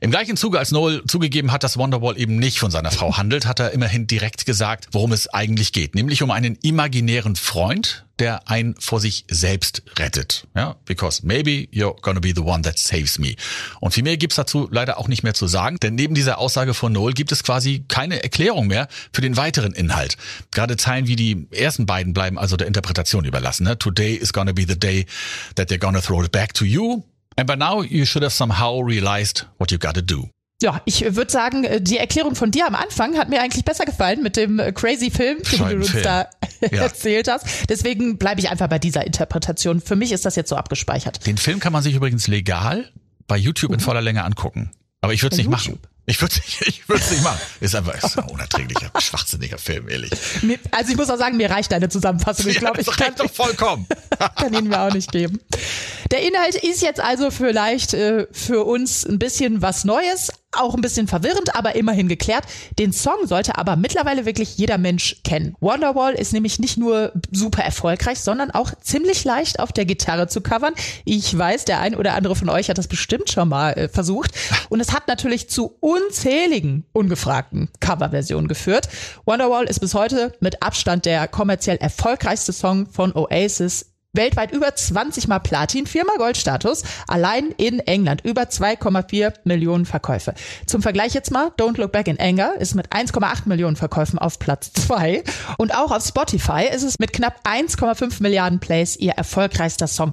Im 0.00 0.12
gleichen 0.12 0.36
Zuge, 0.36 0.60
als 0.60 0.70
Noel 0.70 1.02
zugegeben 1.06 1.50
hat, 1.50 1.64
dass 1.64 1.76
Wonderwall 1.76 2.16
eben 2.16 2.36
nicht 2.36 2.60
von 2.60 2.70
seiner 2.70 2.92
Frau 2.92 3.16
handelt, 3.16 3.46
hat 3.46 3.58
er 3.58 3.72
immerhin 3.72 4.06
direkt 4.06 4.46
gesagt, 4.46 4.86
worum 4.92 5.10
es 5.10 5.26
eigentlich 5.26 5.72
geht. 5.72 5.96
Nämlich 5.96 6.22
um 6.22 6.30
einen 6.30 6.54
imaginären 6.62 7.34
Freund, 7.34 8.06
der 8.20 8.48
einen 8.48 8.74
vor 8.78 9.00
sich 9.00 9.24
selbst 9.28 9.82
rettet. 9.98 10.46
Ja, 10.54 10.76
because 10.84 11.26
maybe 11.26 11.68
you're 11.72 12.00
gonna 12.02 12.20
be 12.20 12.32
the 12.34 12.42
one 12.42 12.62
that 12.62 12.78
saves 12.78 13.18
me. 13.18 13.34
Und 13.80 13.92
viel 13.92 14.04
mehr 14.04 14.16
gibt's 14.16 14.36
dazu 14.36 14.68
leider 14.70 14.98
auch 14.98 15.08
nicht 15.08 15.22
mehr 15.22 15.34
zu 15.34 15.46
sagen, 15.46 15.78
denn 15.82 15.94
neben 15.94 16.14
dieser 16.14 16.38
Aussage 16.38 16.74
von 16.74 16.92
Noel 16.92 17.14
gibt 17.14 17.32
es 17.32 17.42
quasi 17.42 17.84
keine 17.88 18.22
Erklärung 18.22 18.66
mehr 18.66 18.88
für 19.12 19.22
den 19.22 19.36
weiteren 19.36 19.72
Inhalt. 19.72 20.16
Gerade 20.50 20.76
Zeilen 20.76 21.06
wie 21.06 21.16
die 21.16 21.48
ersten 21.50 21.86
beiden 21.86 22.12
bleiben 22.12 22.38
also 22.38 22.56
der 22.56 22.66
Interpretation 22.66 23.24
überlassen. 23.24 23.64
Ne? 23.64 23.78
Today 23.78 24.14
is 24.14 24.32
gonna 24.32 24.52
be 24.52 24.64
the 24.68 24.78
day 24.78 25.06
that 25.56 25.70
they're 25.70 25.78
gonna 25.78 26.00
throw 26.00 26.22
it 26.22 26.30
back 26.30 26.54
to 26.54 26.64
you. 26.64 27.02
And 27.36 27.46
by 27.46 27.56
now 27.56 27.82
you 27.82 28.04
should 28.04 28.22
have 28.22 28.34
somehow 28.34 28.80
realized 28.80 29.46
what 29.58 29.70
you 29.70 29.78
gotta 29.78 30.02
do. 30.02 30.28
Ja, 30.62 30.82
ich 30.84 31.14
würde 31.16 31.30
sagen, 31.30 31.64
äh, 31.64 31.80
die 31.80 31.96
Erklärung 31.96 32.34
von 32.34 32.50
dir 32.50 32.66
am 32.66 32.74
Anfang 32.74 33.16
hat 33.16 33.28
mir 33.30 33.40
eigentlich 33.40 33.64
besser 33.64 33.84
gefallen 33.86 34.22
mit 34.22 34.36
dem 34.36 34.58
äh, 34.58 34.72
crazy 34.72 35.10
Film, 35.10 35.38
den 35.52 35.58
du 35.68 35.76
uns 35.76 35.92
da 36.02 36.28
Ja. 36.70 36.82
erzählt 36.82 37.28
hast. 37.28 37.46
Deswegen 37.70 38.18
bleibe 38.18 38.40
ich 38.40 38.50
einfach 38.50 38.68
bei 38.68 38.78
dieser 38.78 39.06
Interpretation. 39.06 39.80
Für 39.80 39.96
mich 39.96 40.12
ist 40.12 40.26
das 40.26 40.36
jetzt 40.36 40.50
so 40.50 40.56
abgespeichert. 40.56 41.26
Den 41.26 41.38
Film 41.38 41.60
kann 41.60 41.72
man 41.72 41.82
sich 41.82 41.94
übrigens 41.94 42.28
legal 42.28 42.90
bei 43.26 43.36
YouTube 43.38 43.72
in 43.72 43.80
voller 43.80 44.02
Länge 44.02 44.22
angucken. 44.24 44.70
Aber 45.00 45.14
ich 45.14 45.22
würde 45.22 45.34
es 45.34 45.38
nicht 45.38 45.48
machen. 45.48 45.70
YouTube? 45.70 45.88
Ich 46.04 46.20
würde 46.20 46.34
es 46.34 46.60
ich 46.68 46.86
würd's 46.88 47.10
nicht 47.10 47.22
machen. 47.22 47.38
Ist 47.60 47.74
einfach 47.74 47.94
ist 47.94 48.18
ein 48.18 48.24
unerträglicher, 48.28 48.90
schwachsinniger 48.98 49.56
Film, 49.56 49.88
ehrlich. 49.88 50.10
Mir, 50.42 50.58
also 50.72 50.90
ich 50.92 50.96
muss 50.98 51.08
auch 51.08 51.16
sagen, 51.16 51.38
mir 51.38 51.48
reicht 51.50 51.72
deine 51.72 51.88
Zusammenfassung. 51.88 52.48
Ich 52.48 52.54
Ja, 52.56 52.60
glaube, 52.60 52.78
das 52.78 52.88
ich 52.88 52.96
kann, 52.96 53.06
reicht 53.14 53.20
doch 53.20 53.30
vollkommen. 53.30 53.86
kann 54.36 54.52
ihn 54.52 54.68
mir 54.68 54.80
auch 54.82 54.92
nicht 54.92 55.10
geben. 55.12 55.40
Der 56.10 56.20
Inhalt 56.26 56.56
ist 56.56 56.82
jetzt 56.82 57.00
also 57.00 57.30
vielleicht 57.30 57.94
äh, 57.94 58.26
für 58.32 58.64
uns 58.64 59.06
ein 59.06 59.18
bisschen 59.18 59.62
was 59.62 59.84
Neues, 59.84 60.32
auch 60.52 60.74
ein 60.74 60.80
bisschen 60.80 61.06
verwirrend, 61.06 61.54
aber 61.54 61.74
immerhin 61.76 62.08
geklärt. 62.08 62.44
Den 62.78 62.92
Song 62.92 63.26
sollte 63.26 63.56
aber 63.56 63.76
mittlerweile 63.76 64.26
wirklich 64.26 64.58
jeder 64.58 64.78
Mensch 64.78 65.20
kennen. 65.22 65.54
Wonderwall 65.60 66.14
ist 66.14 66.32
nämlich 66.32 66.58
nicht 66.58 66.76
nur 66.76 67.12
super 67.30 67.62
erfolgreich, 67.62 68.20
sondern 68.20 68.50
auch 68.50 68.72
ziemlich 68.80 69.24
leicht 69.24 69.60
auf 69.60 69.72
der 69.72 69.84
Gitarre 69.84 70.26
zu 70.28 70.40
covern. 70.40 70.74
Ich 71.04 71.36
weiß, 71.36 71.64
der 71.66 71.80
ein 71.80 71.94
oder 71.94 72.14
andere 72.14 72.34
von 72.34 72.48
euch 72.48 72.68
hat 72.68 72.78
das 72.78 72.88
bestimmt 72.88 73.30
schon 73.30 73.48
mal 73.48 73.72
äh, 73.72 73.88
versucht. 73.88 74.32
Und 74.68 74.80
es 74.80 74.92
hat 74.92 75.08
natürlich 75.08 75.48
zu 75.48 75.76
unzähligen 75.80 76.84
ungefragten 76.92 77.68
Coverversionen 77.80 78.48
geführt. 78.48 78.88
Wonderwall 79.24 79.64
ist 79.66 79.80
bis 79.80 79.94
heute 79.94 80.32
mit 80.40 80.62
Abstand 80.62 81.04
der 81.04 81.28
kommerziell 81.28 81.76
erfolgreichste 81.76 82.52
Song 82.52 82.86
von 82.86 83.14
Oasis 83.14 83.86
Weltweit 84.12 84.50
über 84.52 84.74
20 84.74 85.28
mal 85.28 85.38
Platin, 85.38 85.86
viermal 85.86 86.16
Goldstatus, 86.16 86.82
allein 87.06 87.50
in 87.58 87.78
England 87.78 88.22
über 88.24 88.42
2,4 88.42 89.34
Millionen 89.44 89.86
Verkäufe. 89.86 90.34
Zum 90.66 90.82
Vergleich 90.82 91.14
jetzt 91.14 91.30
mal, 91.30 91.48
Don't 91.58 91.78
Look 91.80 91.92
Back 91.92 92.08
in 92.08 92.18
Anger 92.18 92.54
ist 92.58 92.74
mit 92.74 92.92
1,8 92.92 93.42
Millionen 93.46 93.76
Verkäufen 93.76 94.18
auf 94.18 94.40
Platz 94.40 94.72
zwei 94.72 95.22
und 95.58 95.74
auch 95.76 95.92
auf 95.92 96.04
Spotify 96.04 96.64
ist 96.74 96.82
es 96.82 96.98
mit 96.98 97.12
knapp 97.12 97.46
1,5 97.46 98.20
Milliarden 98.20 98.58
Plays 98.58 98.96
ihr 98.96 99.12
erfolgreichster 99.12 99.86
Song. 99.86 100.12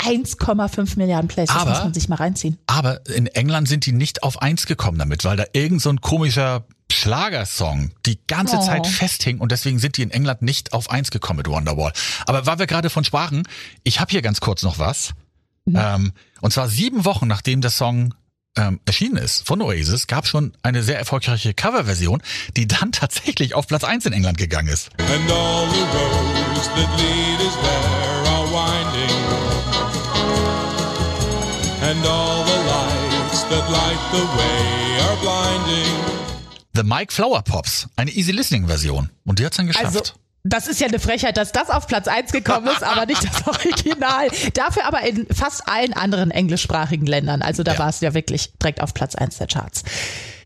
1,5 0.00 0.96
Milliarden 0.98 1.28
Plays, 1.28 1.48
das 1.48 1.56
Aber- 1.56 1.70
muss 1.70 1.82
man 1.84 1.94
sich 1.94 2.08
mal 2.08 2.16
reinziehen. 2.16 2.58
Aber 2.66 3.00
in 3.08 3.26
England 3.28 3.66
sind 3.66 3.86
die 3.86 3.92
nicht 3.92 4.22
auf 4.22 4.42
eins 4.42 4.66
gekommen 4.66 4.98
damit, 4.98 5.24
weil 5.24 5.36
da 5.38 5.44
irgend 5.54 5.80
so 5.82 5.88
ein 5.90 6.00
komischer 6.00 6.64
Schlagersong 6.90 7.92
die 8.06 8.18
ganze 8.26 8.56
Oh. 8.56 8.66
Zeit 8.66 8.86
festhing 8.86 9.38
und 9.38 9.52
deswegen 9.52 9.78
sind 9.78 9.96
die 9.96 10.02
in 10.02 10.10
England 10.10 10.42
nicht 10.42 10.72
auf 10.72 10.90
eins 10.90 11.10
gekommen 11.10 11.38
mit 11.38 11.48
Wonderwall. 11.48 11.92
Aber 12.26 12.46
weil 12.46 12.58
wir 12.58 12.66
gerade 12.66 12.90
von 12.90 13.04
sprachen, 13.04 13.42
ich 13.84 14.00
habe 14.00 14.10
hier 14.10 14.22
ganz 14.22 14.40
kurz 14.40 14.62
noch 14.62 14.78
was. 14.78 15.12
Ähm, 15.74 16.12
und 16.40 16.52
zwar 16.52 16.68
sieben 16.68 17.04
Wochen 17.04 17.26
nachdem 17.26 17.60
der 17.60 17.70
Song 17.70 18.14
ähm, 18.56 18.80
erschienen 18.86 19.18
ist 19.18 19.46
von 19.46 19.60
Oasis, 19.60 20.06
gab 20.06 20.26
schon 20.26 20.52
eine 20.62 20.82
sehr 20.82 20.98
erfolgreiche 20.98 21.52
Coverversion, 21.52 22.22
die 22.56 22.66
dann 22.66 22.90
tatsächlich 22.92 23.54
auf 23.54 23.66
Platz 23.66 23.84
eins 23.84 24.06
in 24.06 24.14
England 24.14 24.38
gegangen 24.38 24.68
ist. 24.68 24.88
And 24.98 25.30
all 25.30 25.68
the 25.68 25.80
roads 25.80 26.68
that 26.68 26.88
lead 26.98 27.40
us 27.40 27.54
there 27.62 28.28
are 28.32 28.46
winding. 28.50 29.16
And 31.82 32.06
all 32.06 32.44
the 32.44 32.58
lights 32.66 33.42
that 33.50 33.70
light 33.70 34.00
the 34.12 34.24
way 34.38 35.00
are 35.06 35.16
blinding. 35.20 36.17
The 36.78 36.84
Mike 36.84 37.12
Flower 37.12 37.42
Pops, 37.42 37.88
eine 37.96 38.12
Easy 38.12 38.30
Listening 38.30 38.68
Version. 38.68 39.10
Und 39.24 39.40
die 39.40 39.44
hat's 39.44 39.56
dann 39.56 39.66
geschafft. 39.66 39.86
Also, 39.86 40.00
das 40.44 40.68
ist 40.68 40.80
ja 40.80 40.86
eine 40.86 41.00
Frechheit, 41.00 41.36
dass 41.36 41.50
das 41.50 41.70
auf 41.70 41.88
Platz 41.88 42.06
1 42.06 42.30
gekommen 42.30 42.68
ist, 42.68 42.84
aber 42.84 43.04
nicht 43.04 43.20
das 43.24 43.44
Original. 43.48 44.28
Dafür 44.54 44.84
aber 44.86 45.02
in 45.02 45.26
fast 45.26 45.66
allen 45.68 45.92
anderen 45.92 46.30
englischsprachigen 46.30 47.06
Ländern. 47.08 47.42
Also 47.42 47.64
da 47.64 47.72
Ja. 47.72 47.78
war 47.80 47.88
es 47.88 48.00
ja 48.00 48.14
wirklich 48.14 48.52
direkt 48.62 48.80
auf 48.80 48.94
Platz 48.94 49.16
1 49.16 49.38
der 49.38 49.48
Charts. 49.48 49.82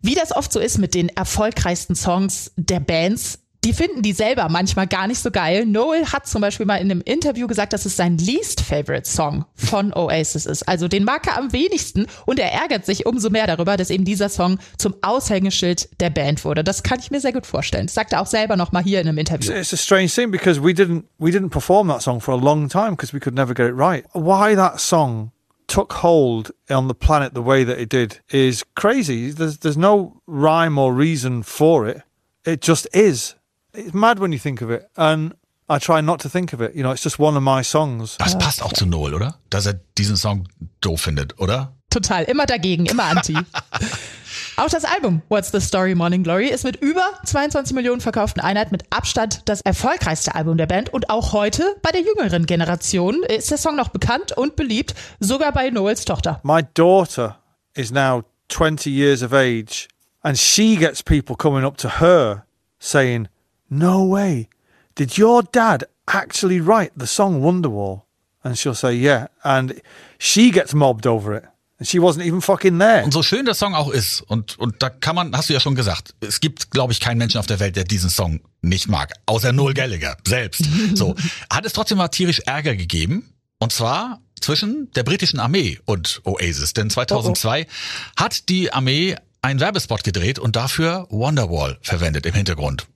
Wie 0.00 0.14
das 0.14 0.34
oft 0.34 0.50
so 0.50 0.58
ist 0.58 0.78
mit 0.78 0.94
den 0.94 1.10
erfolgreichsten 1.10 1.94
Songs 1.94 2.50
der 2.56 2.80
Bands, 2.80 3.40
die 3.64 3.72
finden 3.72 4.02
die 4.02 4.12
selber 4.12 4.48
manchmal 4.48 4.88
gar 4.88 5.06
nicht 5.06 5.20
so 5.20 5.30
geil. 5.30 5.66
Noel 5.66 6.06
hat 6.06 6.26
zum 6.26 6.40
Beispiel 6.40 6.66
mal 6.66 6.76
in 6.76 6.90
einem 6.90 7.00
Interview 7.00 7.46
gesagt, 7.46 7.72
dass 7.72 7.84
es 7.84 7.96
sein 7.96 8.18
least 8.18 8.60
favorite 8.60 9.08
Song 9.08 9.44
von 9.54 9.92
Oasis 9.94 10.46
ist. 10.46 10.68
Also 10.68 10.88
den 10.88 11.04
mag 11.04 11.26
er 11.28 11.38
am 11.38 11.52
wenigsten 11.52 12.06
und 12.26 12.40
er 12.40 12.52
ärgert 12.52 12.84
sich 12.84 13.06
umso 13.06 13.30
mehr 13.30 13.46
darüber, 13.46 13.76
dass 13.76 13.90
eben 13.90 14.04
dieser 14.04 14.28
Song 14.28 14.58
zum 14.78 14.94
Aushängeschild 15.02 16.00
der 16.00 16.10
Band 16.10 16.44
wurde. 16.44 16.64
Das 16.64 16.82
kann 16.82 16.98
ich 16.98 17.12
mir 17.12 17.20
sehr 17.20 17.32
gut 17.32 17.46
vorstellen. 17.46 17.86
Das 17.86 17.94
sagt 17.94 18.12
er 18.12 18.20
auch 18.20 18.26
selber 18.26 18.56
noch 18.56 18.72
mal 18.72 18.82
hier 18.82 19.00
in 19.00 19.08
einem 19.08 19.18
Interview. 19.18 19.52
It's 19.52 19.72
a 19.72 19.76
strange 19.76 20.08
thing 20.08 20.32
because 20.32 20.60
we 20.60 20.72
didn't 20.72 21.04
we 21.18 21.30
didn't 21.30 21.50
perform 21.50 21.88
that 21.88 22.02
song 22.02 22.20
for 22.20 22.34
a 22.34 22.38
long 22.38 22.68
time 22.68 22.96
because 22.96 23.14
we 23.14 23.20
could 23.20 23.34
never 23.34 23.54
get 23.54 23.68
it 23.68 23.76
right. 23.76 24.04
Why 24.12 24.56
that 24.56 24.80
song 24.80 25.30
took 25.68 25.92
hold 26.02 26.52
on 26.68 26.88
the 26.88 26.94
planet 26.94 27.34
the 27.34 27.42
way 27.42 27.64
that 27.64 27.78
it 27.78 27.88
did 27.88 28.18
is 28.28 28.64
crazy. 28.74 29.30
There's 29.30 29.58
there's 29.58 29.78
no 29.78 30.20
rhyme 30.26 30.78
or 30.78 30.92
reason 30.92 31.44
for 31.44 31.86
it. 31.88 32.02
It 32.44 32.60
just 32.60 32.88
is. 32.92 33.36
It's 33.74 33.94
mad 33.94 34.18
when 34.20 34.32
you 34.32 34.38
think 34.38 34.60
of 34.60 34.70
it, 34.70 34.86
and 34.96 35.34
I 35.68 35.78
try 35.78 36.02
not 36.02 36.20
to 36.22 36.28
think 36.28 36.52
of 36.52 36.60
it. 36.60 36.74
You 36.74 36.82
know, 36.82 36.92
it's 36.92 37.02
just 37.02 37.18
one 37.18 37.36
of 37.36 37.42
my 37.42 37.64
songs. 37.64 38.16
das 38.18 38.36
passt 38.38 38.62
auch 38.62 38.74
zu 38.74 38.84
Noel, 38.84 39.14
oder? 39.14 39.38
Dass 39.48 39.64
er 39.64 39.80
diesen 39.96 40.16
Song 40.16 40.46
doof 40.82 41.00
findet, 41.00 41.38
oder? 41.38 41.72
Total, 41.88 42.24
immer 42.24 42.44
dagegen, 42.44 42.86
immer 42.86 43.04
anti. 43.04 43.36
Auch 44.56 44.68
das 44.68 44.84
Album 44.84 45.22
What's 45.28 45.50
the 45.50 45.60
Story 45.60 45.94
Morning 45.94 46.22
Glory 46.22 46.48
ist 46.48 46.64
mit 46.64 46.76
über 46.76 47.02
22 47.24 47.74
Millionen 47.74 48.00
verkauften 48.02 48.42
Einheiten 48.42 48.70
mit 48.70 48.84
Abstand 48.90 49.40
das 49.46 49.62
erfolgreichste 49.62 50.34
Album 50.34 50.58
der 50.58 50.66
Band 50.66 50.92
und 50.92 51.08
auch 51.08 51.32
heute 51.32 51.76
bei 51.82 51.90
der 51.90 52.02
jüngeren 52.02 52.44
Generation 52.44 53.22
ist 53.22 53.50
der 53.50 53.58
Song 53.58 53.76
noch 53.76 53.88
bekannt 53.88 54.32
und 54.36 54.56
beliebt, 54.56 54.94
sogar 55.20 55.52
bei 55.52 55.70
Noels 55.70 56.04
Tochter. 56.04 56.40
My 56.42 56.62
daughter 56.74 57.38
is 57.74 57.90
now 57.90 58.24
20 58.48 58.90
years 58.90 59.22
of 59.22 59.32
age, 59.32 59.88
and 60.22 60.38
she 60.38 60.76
gets 60.76 61.02
people 61.02 61.34
coming 61.34 61.64
up 61.64 61.78
to 61.78 61.88
her 62.00 62.44
saying, 62.78 63.28
No 63.72 64.04
way. 64.04 64.48
Did 64.96 65.16
your 65.16 65.42
dad 65.42 65.86
actually 66.06 66.60
write 66.60 66.92
the 66.94 67.06
song 67.06 67.40
Wonderwall? 67.40 68.02
And 68.44 68.58
she'll 68.58 68.74
say, 68.74 68.92
Yeah. 68.92 69.28
And 69.42 69.80
she 70.18 70.50
gets 70.50 70.74
mobbed 70.74 71.06
over 71.06 71.34
it. 71.34 71.44
And 71.78 71.88
she 71.88 71.98
wasn't 71.98 72.26
even 72.26 72.42
fucking 72.42 72.78
there. 72.78 73.02
Und 73.02 73.12
so 73.14 73.22
schön 73.22 73.46
der 73.46 73.54
Song 73.54 73.74
auch 73.74 73.88
ist, 73.88 74.20
und, 74.20 74.58
und 74.58 74.82
da 74.82 74.90
kann 74.90 75.16
man, 75.16 75.34
hast 75.34 75.48
du 75.48 75.54
ja 75.54 75.60
schon 75.60 75.74
gesagt, 75.74 76.14
es 76.20 76.40
gibt, 76.40 76.70
glaube 76.70 76.92
ich, 76.92 77.00
keinen 77.00 77.16
Menschen 77.16 77.38
auf 77.38 77.46
der 77.46 77.60
Welt, 77.60 77.74
der 77.76 77.84
diesen 77.84 78.10
Song 78.10 78.40
nicht 78.60 78.88
mag. 78.88 79.14
Außer 79.24 79.52
Noel 79.52 79.72
Gallagher 79.72 80.18
selbst. 80.26 80.64
So. 80.94 81.16
Hat 81.50 81.64
es 81.64 81.72
trotzdem 81.72 81.96
mal 81.96 82.08
tierisch 82.08 82.40
Ärger 82.40 82.76
gegeben. 82.76 83.32
Und 83.58 83.72
zwar 83.72 84.20
zwischen 84.38 84.90
der 84.92 85.02
britischen 85.02 85.40
Armee 85.40 85.78
und 85.86 86.20
Oasis. 86.24 86.74
Denn 86.74 86.90
2002 86.90 87.66
hat 88.16 88.50
die 88.50 88.70
Armee 88.70 89.16
einen 89.40 89.60
Werbespot 89.60 90.04
gedreht 90.04 90.38
und 90.38 90.56
dafür 90.56 91.06
Wonderwall 91.08 91.78
verwendet 91.80 92.26
im 92.26 92.34
Hintergrund. 92.34 92.86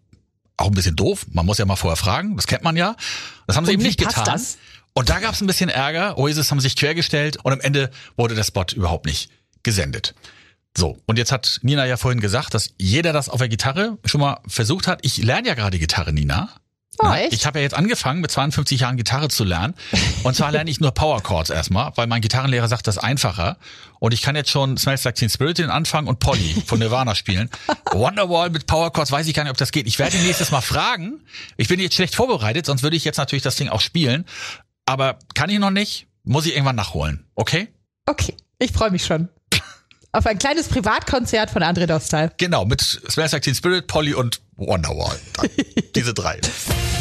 Auch 0.57 0.67
ein 0.69 0.75
bisschen 0.75 0.97
doof. 0.97 1.27
Man 1.31 1.45
muss 1.47 1.59
ja 1.59 1.67
mal 1.67 1.77
vorher 1.77 1.97
fragen. 1.97 2.37
Das 2.37 2.47
kennt 2.47 2.63
man 2.65 2.77
ja. 2.77 2.97
Das 3.47 3.57
haben 3.57 3.67
sie 3.67 3.73
Und 3.73 3.81
eben 3.81 3.83
nicht 3.83 3.99
getan. 3.99 4.25
das? 4.25 4.59
Und 4.95 5.11
da 5.11 5.21
gab 5.21 5.35
es 5.35 5.43
ein 5.43 5.47
bisschen 5.47 5.69
Ärger. 5.69 6.17
Oasis 6.17 6.51
haben 6.51 6.61
sich 6.61 6.77
quergestellt 6.77 7.37
und 7.43 7.53
am 7.53 7.61
Ende 7.61 7.91
wurde 8.17 8.35
der 8.35 8.45
Spot 8.45 8.65
überhaupt 8.75 9.05
nicht 9.05 9.31
gesendet. 9.63 10.15
So, 10.77 10.99
und 11.07 11.19
jetzt 11.19 11.33
hat 11.33 11.59
Nina 11.63 11.87
ja 11.87 11.97
vorhin 11.97 12.21
gesagt, 12.21 12.55
dass 12.55 12.71
jeder 12.79 13.13
das 13.13 13.29
auf 13.29 13.39
der 13.39 13.49
Gitarre 13.49 13.99
schon 14.05 14.21
mal 14.21 14.41
versucht 14.47 14.87
hat. 14.87 15.01
Ich 15.03 15.19
lerne 15.19 15.49
ja 15.49 15.55
gerade 15.55 15.79
Gitarre, 15.79 16.13
Nina. 16.13 16.51
Oh, 16.99 17.13
echt? 17.13 17.33
Ich 17.33 17.47
habe 17.47 17.59
ja 17.59 17.63
jetzt 17.63 17.75
angefangen, 17.75 18.21
mit 18.21 18.31
52 18.31 18.81
Jahren 18.81 18.97
Gitarre 18.97 19.29
zu 19.29 19.45
lernen. 19.45 19.75
Und 20.23 20.35
zwar 20.35 20.51
lerne 20.53 20.71
ich 20.71 20.81
nur 20.81 20.93
Power 20.93 21.23
Chords 21.23 21.51
erstmal, 21.51 21.93
weil 21.97 22.07
mein 22.07 22.23
Gitarrenlehrer 22.23 22.69
sagt, 22.69 22.87
das 22.87 22.97
ist 22.97 23.03
einfacher. 23.03 23.59
Und 23.99 24.15
ich 24.15 24.23
kann 24.23 24.37
jetzt 24.37 24.51
schon 24.51 24.77
Smells 24.77 25.05
Like 25.05 25.15
Teen 25.15 25.31
Spirit 25.31 25.59
den 25.59 25.71
Anfang 25.71 26.07
und 26.07 26.19
Polly 26.19 26.63
von 26.67 26.79
Nirvana 26.79 27.15
spielen. 27.15 27.51
Wonderwall 27.93 28.51
mit 28.51 28.67
Power 28.67 28.93
Chords 28.93 29.13
weiß 29.13 29.27
ich 29.27 29.35
gar 29.35 29.43
nicht, 29.43 29.51
ob 29.51 29.57
das 29.57 29.73
geht. 29.73 29.87
Ich 29.87 29.99
werde 29.99 30.17
ihn 30.17 30.25
nächstes 30.25 30.51
Mal 30.51 30.61
fragen. 30.61 31.21
Ich 31.57 31.69
bin 31.69 31.81
jetzt 31.81 31.95
schlecht 31.95 32.15
vorbereitet, 32.15 32.67
sonst 32.67 32.83
würde 32.83 32.97
ich 32.97 33.05
jetzt 33.05 33.19
natürlich 33.19 33.43
das 33.43 33.57
Ding 33.57 33.69
auch 33.69 33.81
spielen. 33.81 34.25
Aber 34.87 35.19
kann 35.35 35.51
ich 35.51 35.59
noch 35.59 35.71
nicht, 35.71 36.07
muss 36.25 36.47
ich 36.47 36.53
irgendwann 36.53 36.77
nachholen. 36.77 37.27
Okay? 37.35 37.69
Okay, 38.07 38.35
ich 38.59 38.73
freue 38.73 38.91
mich 38.91 39.05
schon. 39.05 39.29
Auf 40.17 40.25
ein 40.25 40.39
kleines 40.39 40.69
Privatkonzert 40.69 41.51
von 41.51 41.63
André 41.63 41.85
Dostal. 41.85 42.33
Genau, 42.39 42.65
mit 42.65 42.81
Smells 42.81 43.33
Like 43.33 43.43
Teen 43.43 43.55
Spirit, 43.55 43.87
Polly 43.87 44.15
und 44.15 44.41
Wonderwall. 44.57 45.19
Dann 45.35 45.51
Diese 45.95 46.15
drei. 46.15 46.41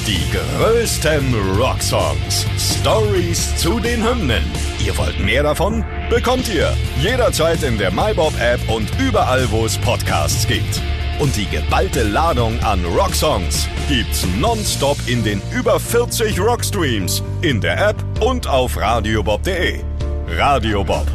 Die 0.06 0.20
größten 0.34 1.34
Rocksongs. 1.58 2.46
Stories 2.82 3.56
zu 3.56 3.80
den 3.80 4.04
Hymnen. 4.06 4.44
Ihr 4.86 4.98
wollt 4.98 5.18
mehr 5.22 5.44
davon? 5.44 5.86
Bekommt 6.10 6.50
ihr 6.50 6.76
jederzeit 7.02 7.64
in 7.64 7.78
der 7.78 7.90
MyBob-App 7.92 8.68
und 8.70 8.90
überall, 9.00 9.50
wo 9.50 9.66
es 9.66 9.78
Podcasts 9.78 10.46
gibt. 10.46 10.82
Und 11.18 11.38
die 11.38 11.46
geballte 11.46 12.04
Ladung 12.04 12.62
an 12.66 12.84
Rocksongs 12.84 13.70
gibt's 13.88 14.26
nonstop 14.42 14.98
in 15.08 15.24
den 15.24 15.42
über 15.58 15.80
40 15.80 16.38
Rockstreams, 16.38 17.24
in 17.42 17.62
der 17.62 17.92
App 17.92 18.04
und 18.20 18.46
auf 18.46 18.76
radiobob.de. 18.76 19.80
Radio 20.28 20.84
Bob. 20.84 21.08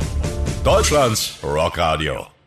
Deutschlands 0.62 1.38
Rockradio. 1.42 2.39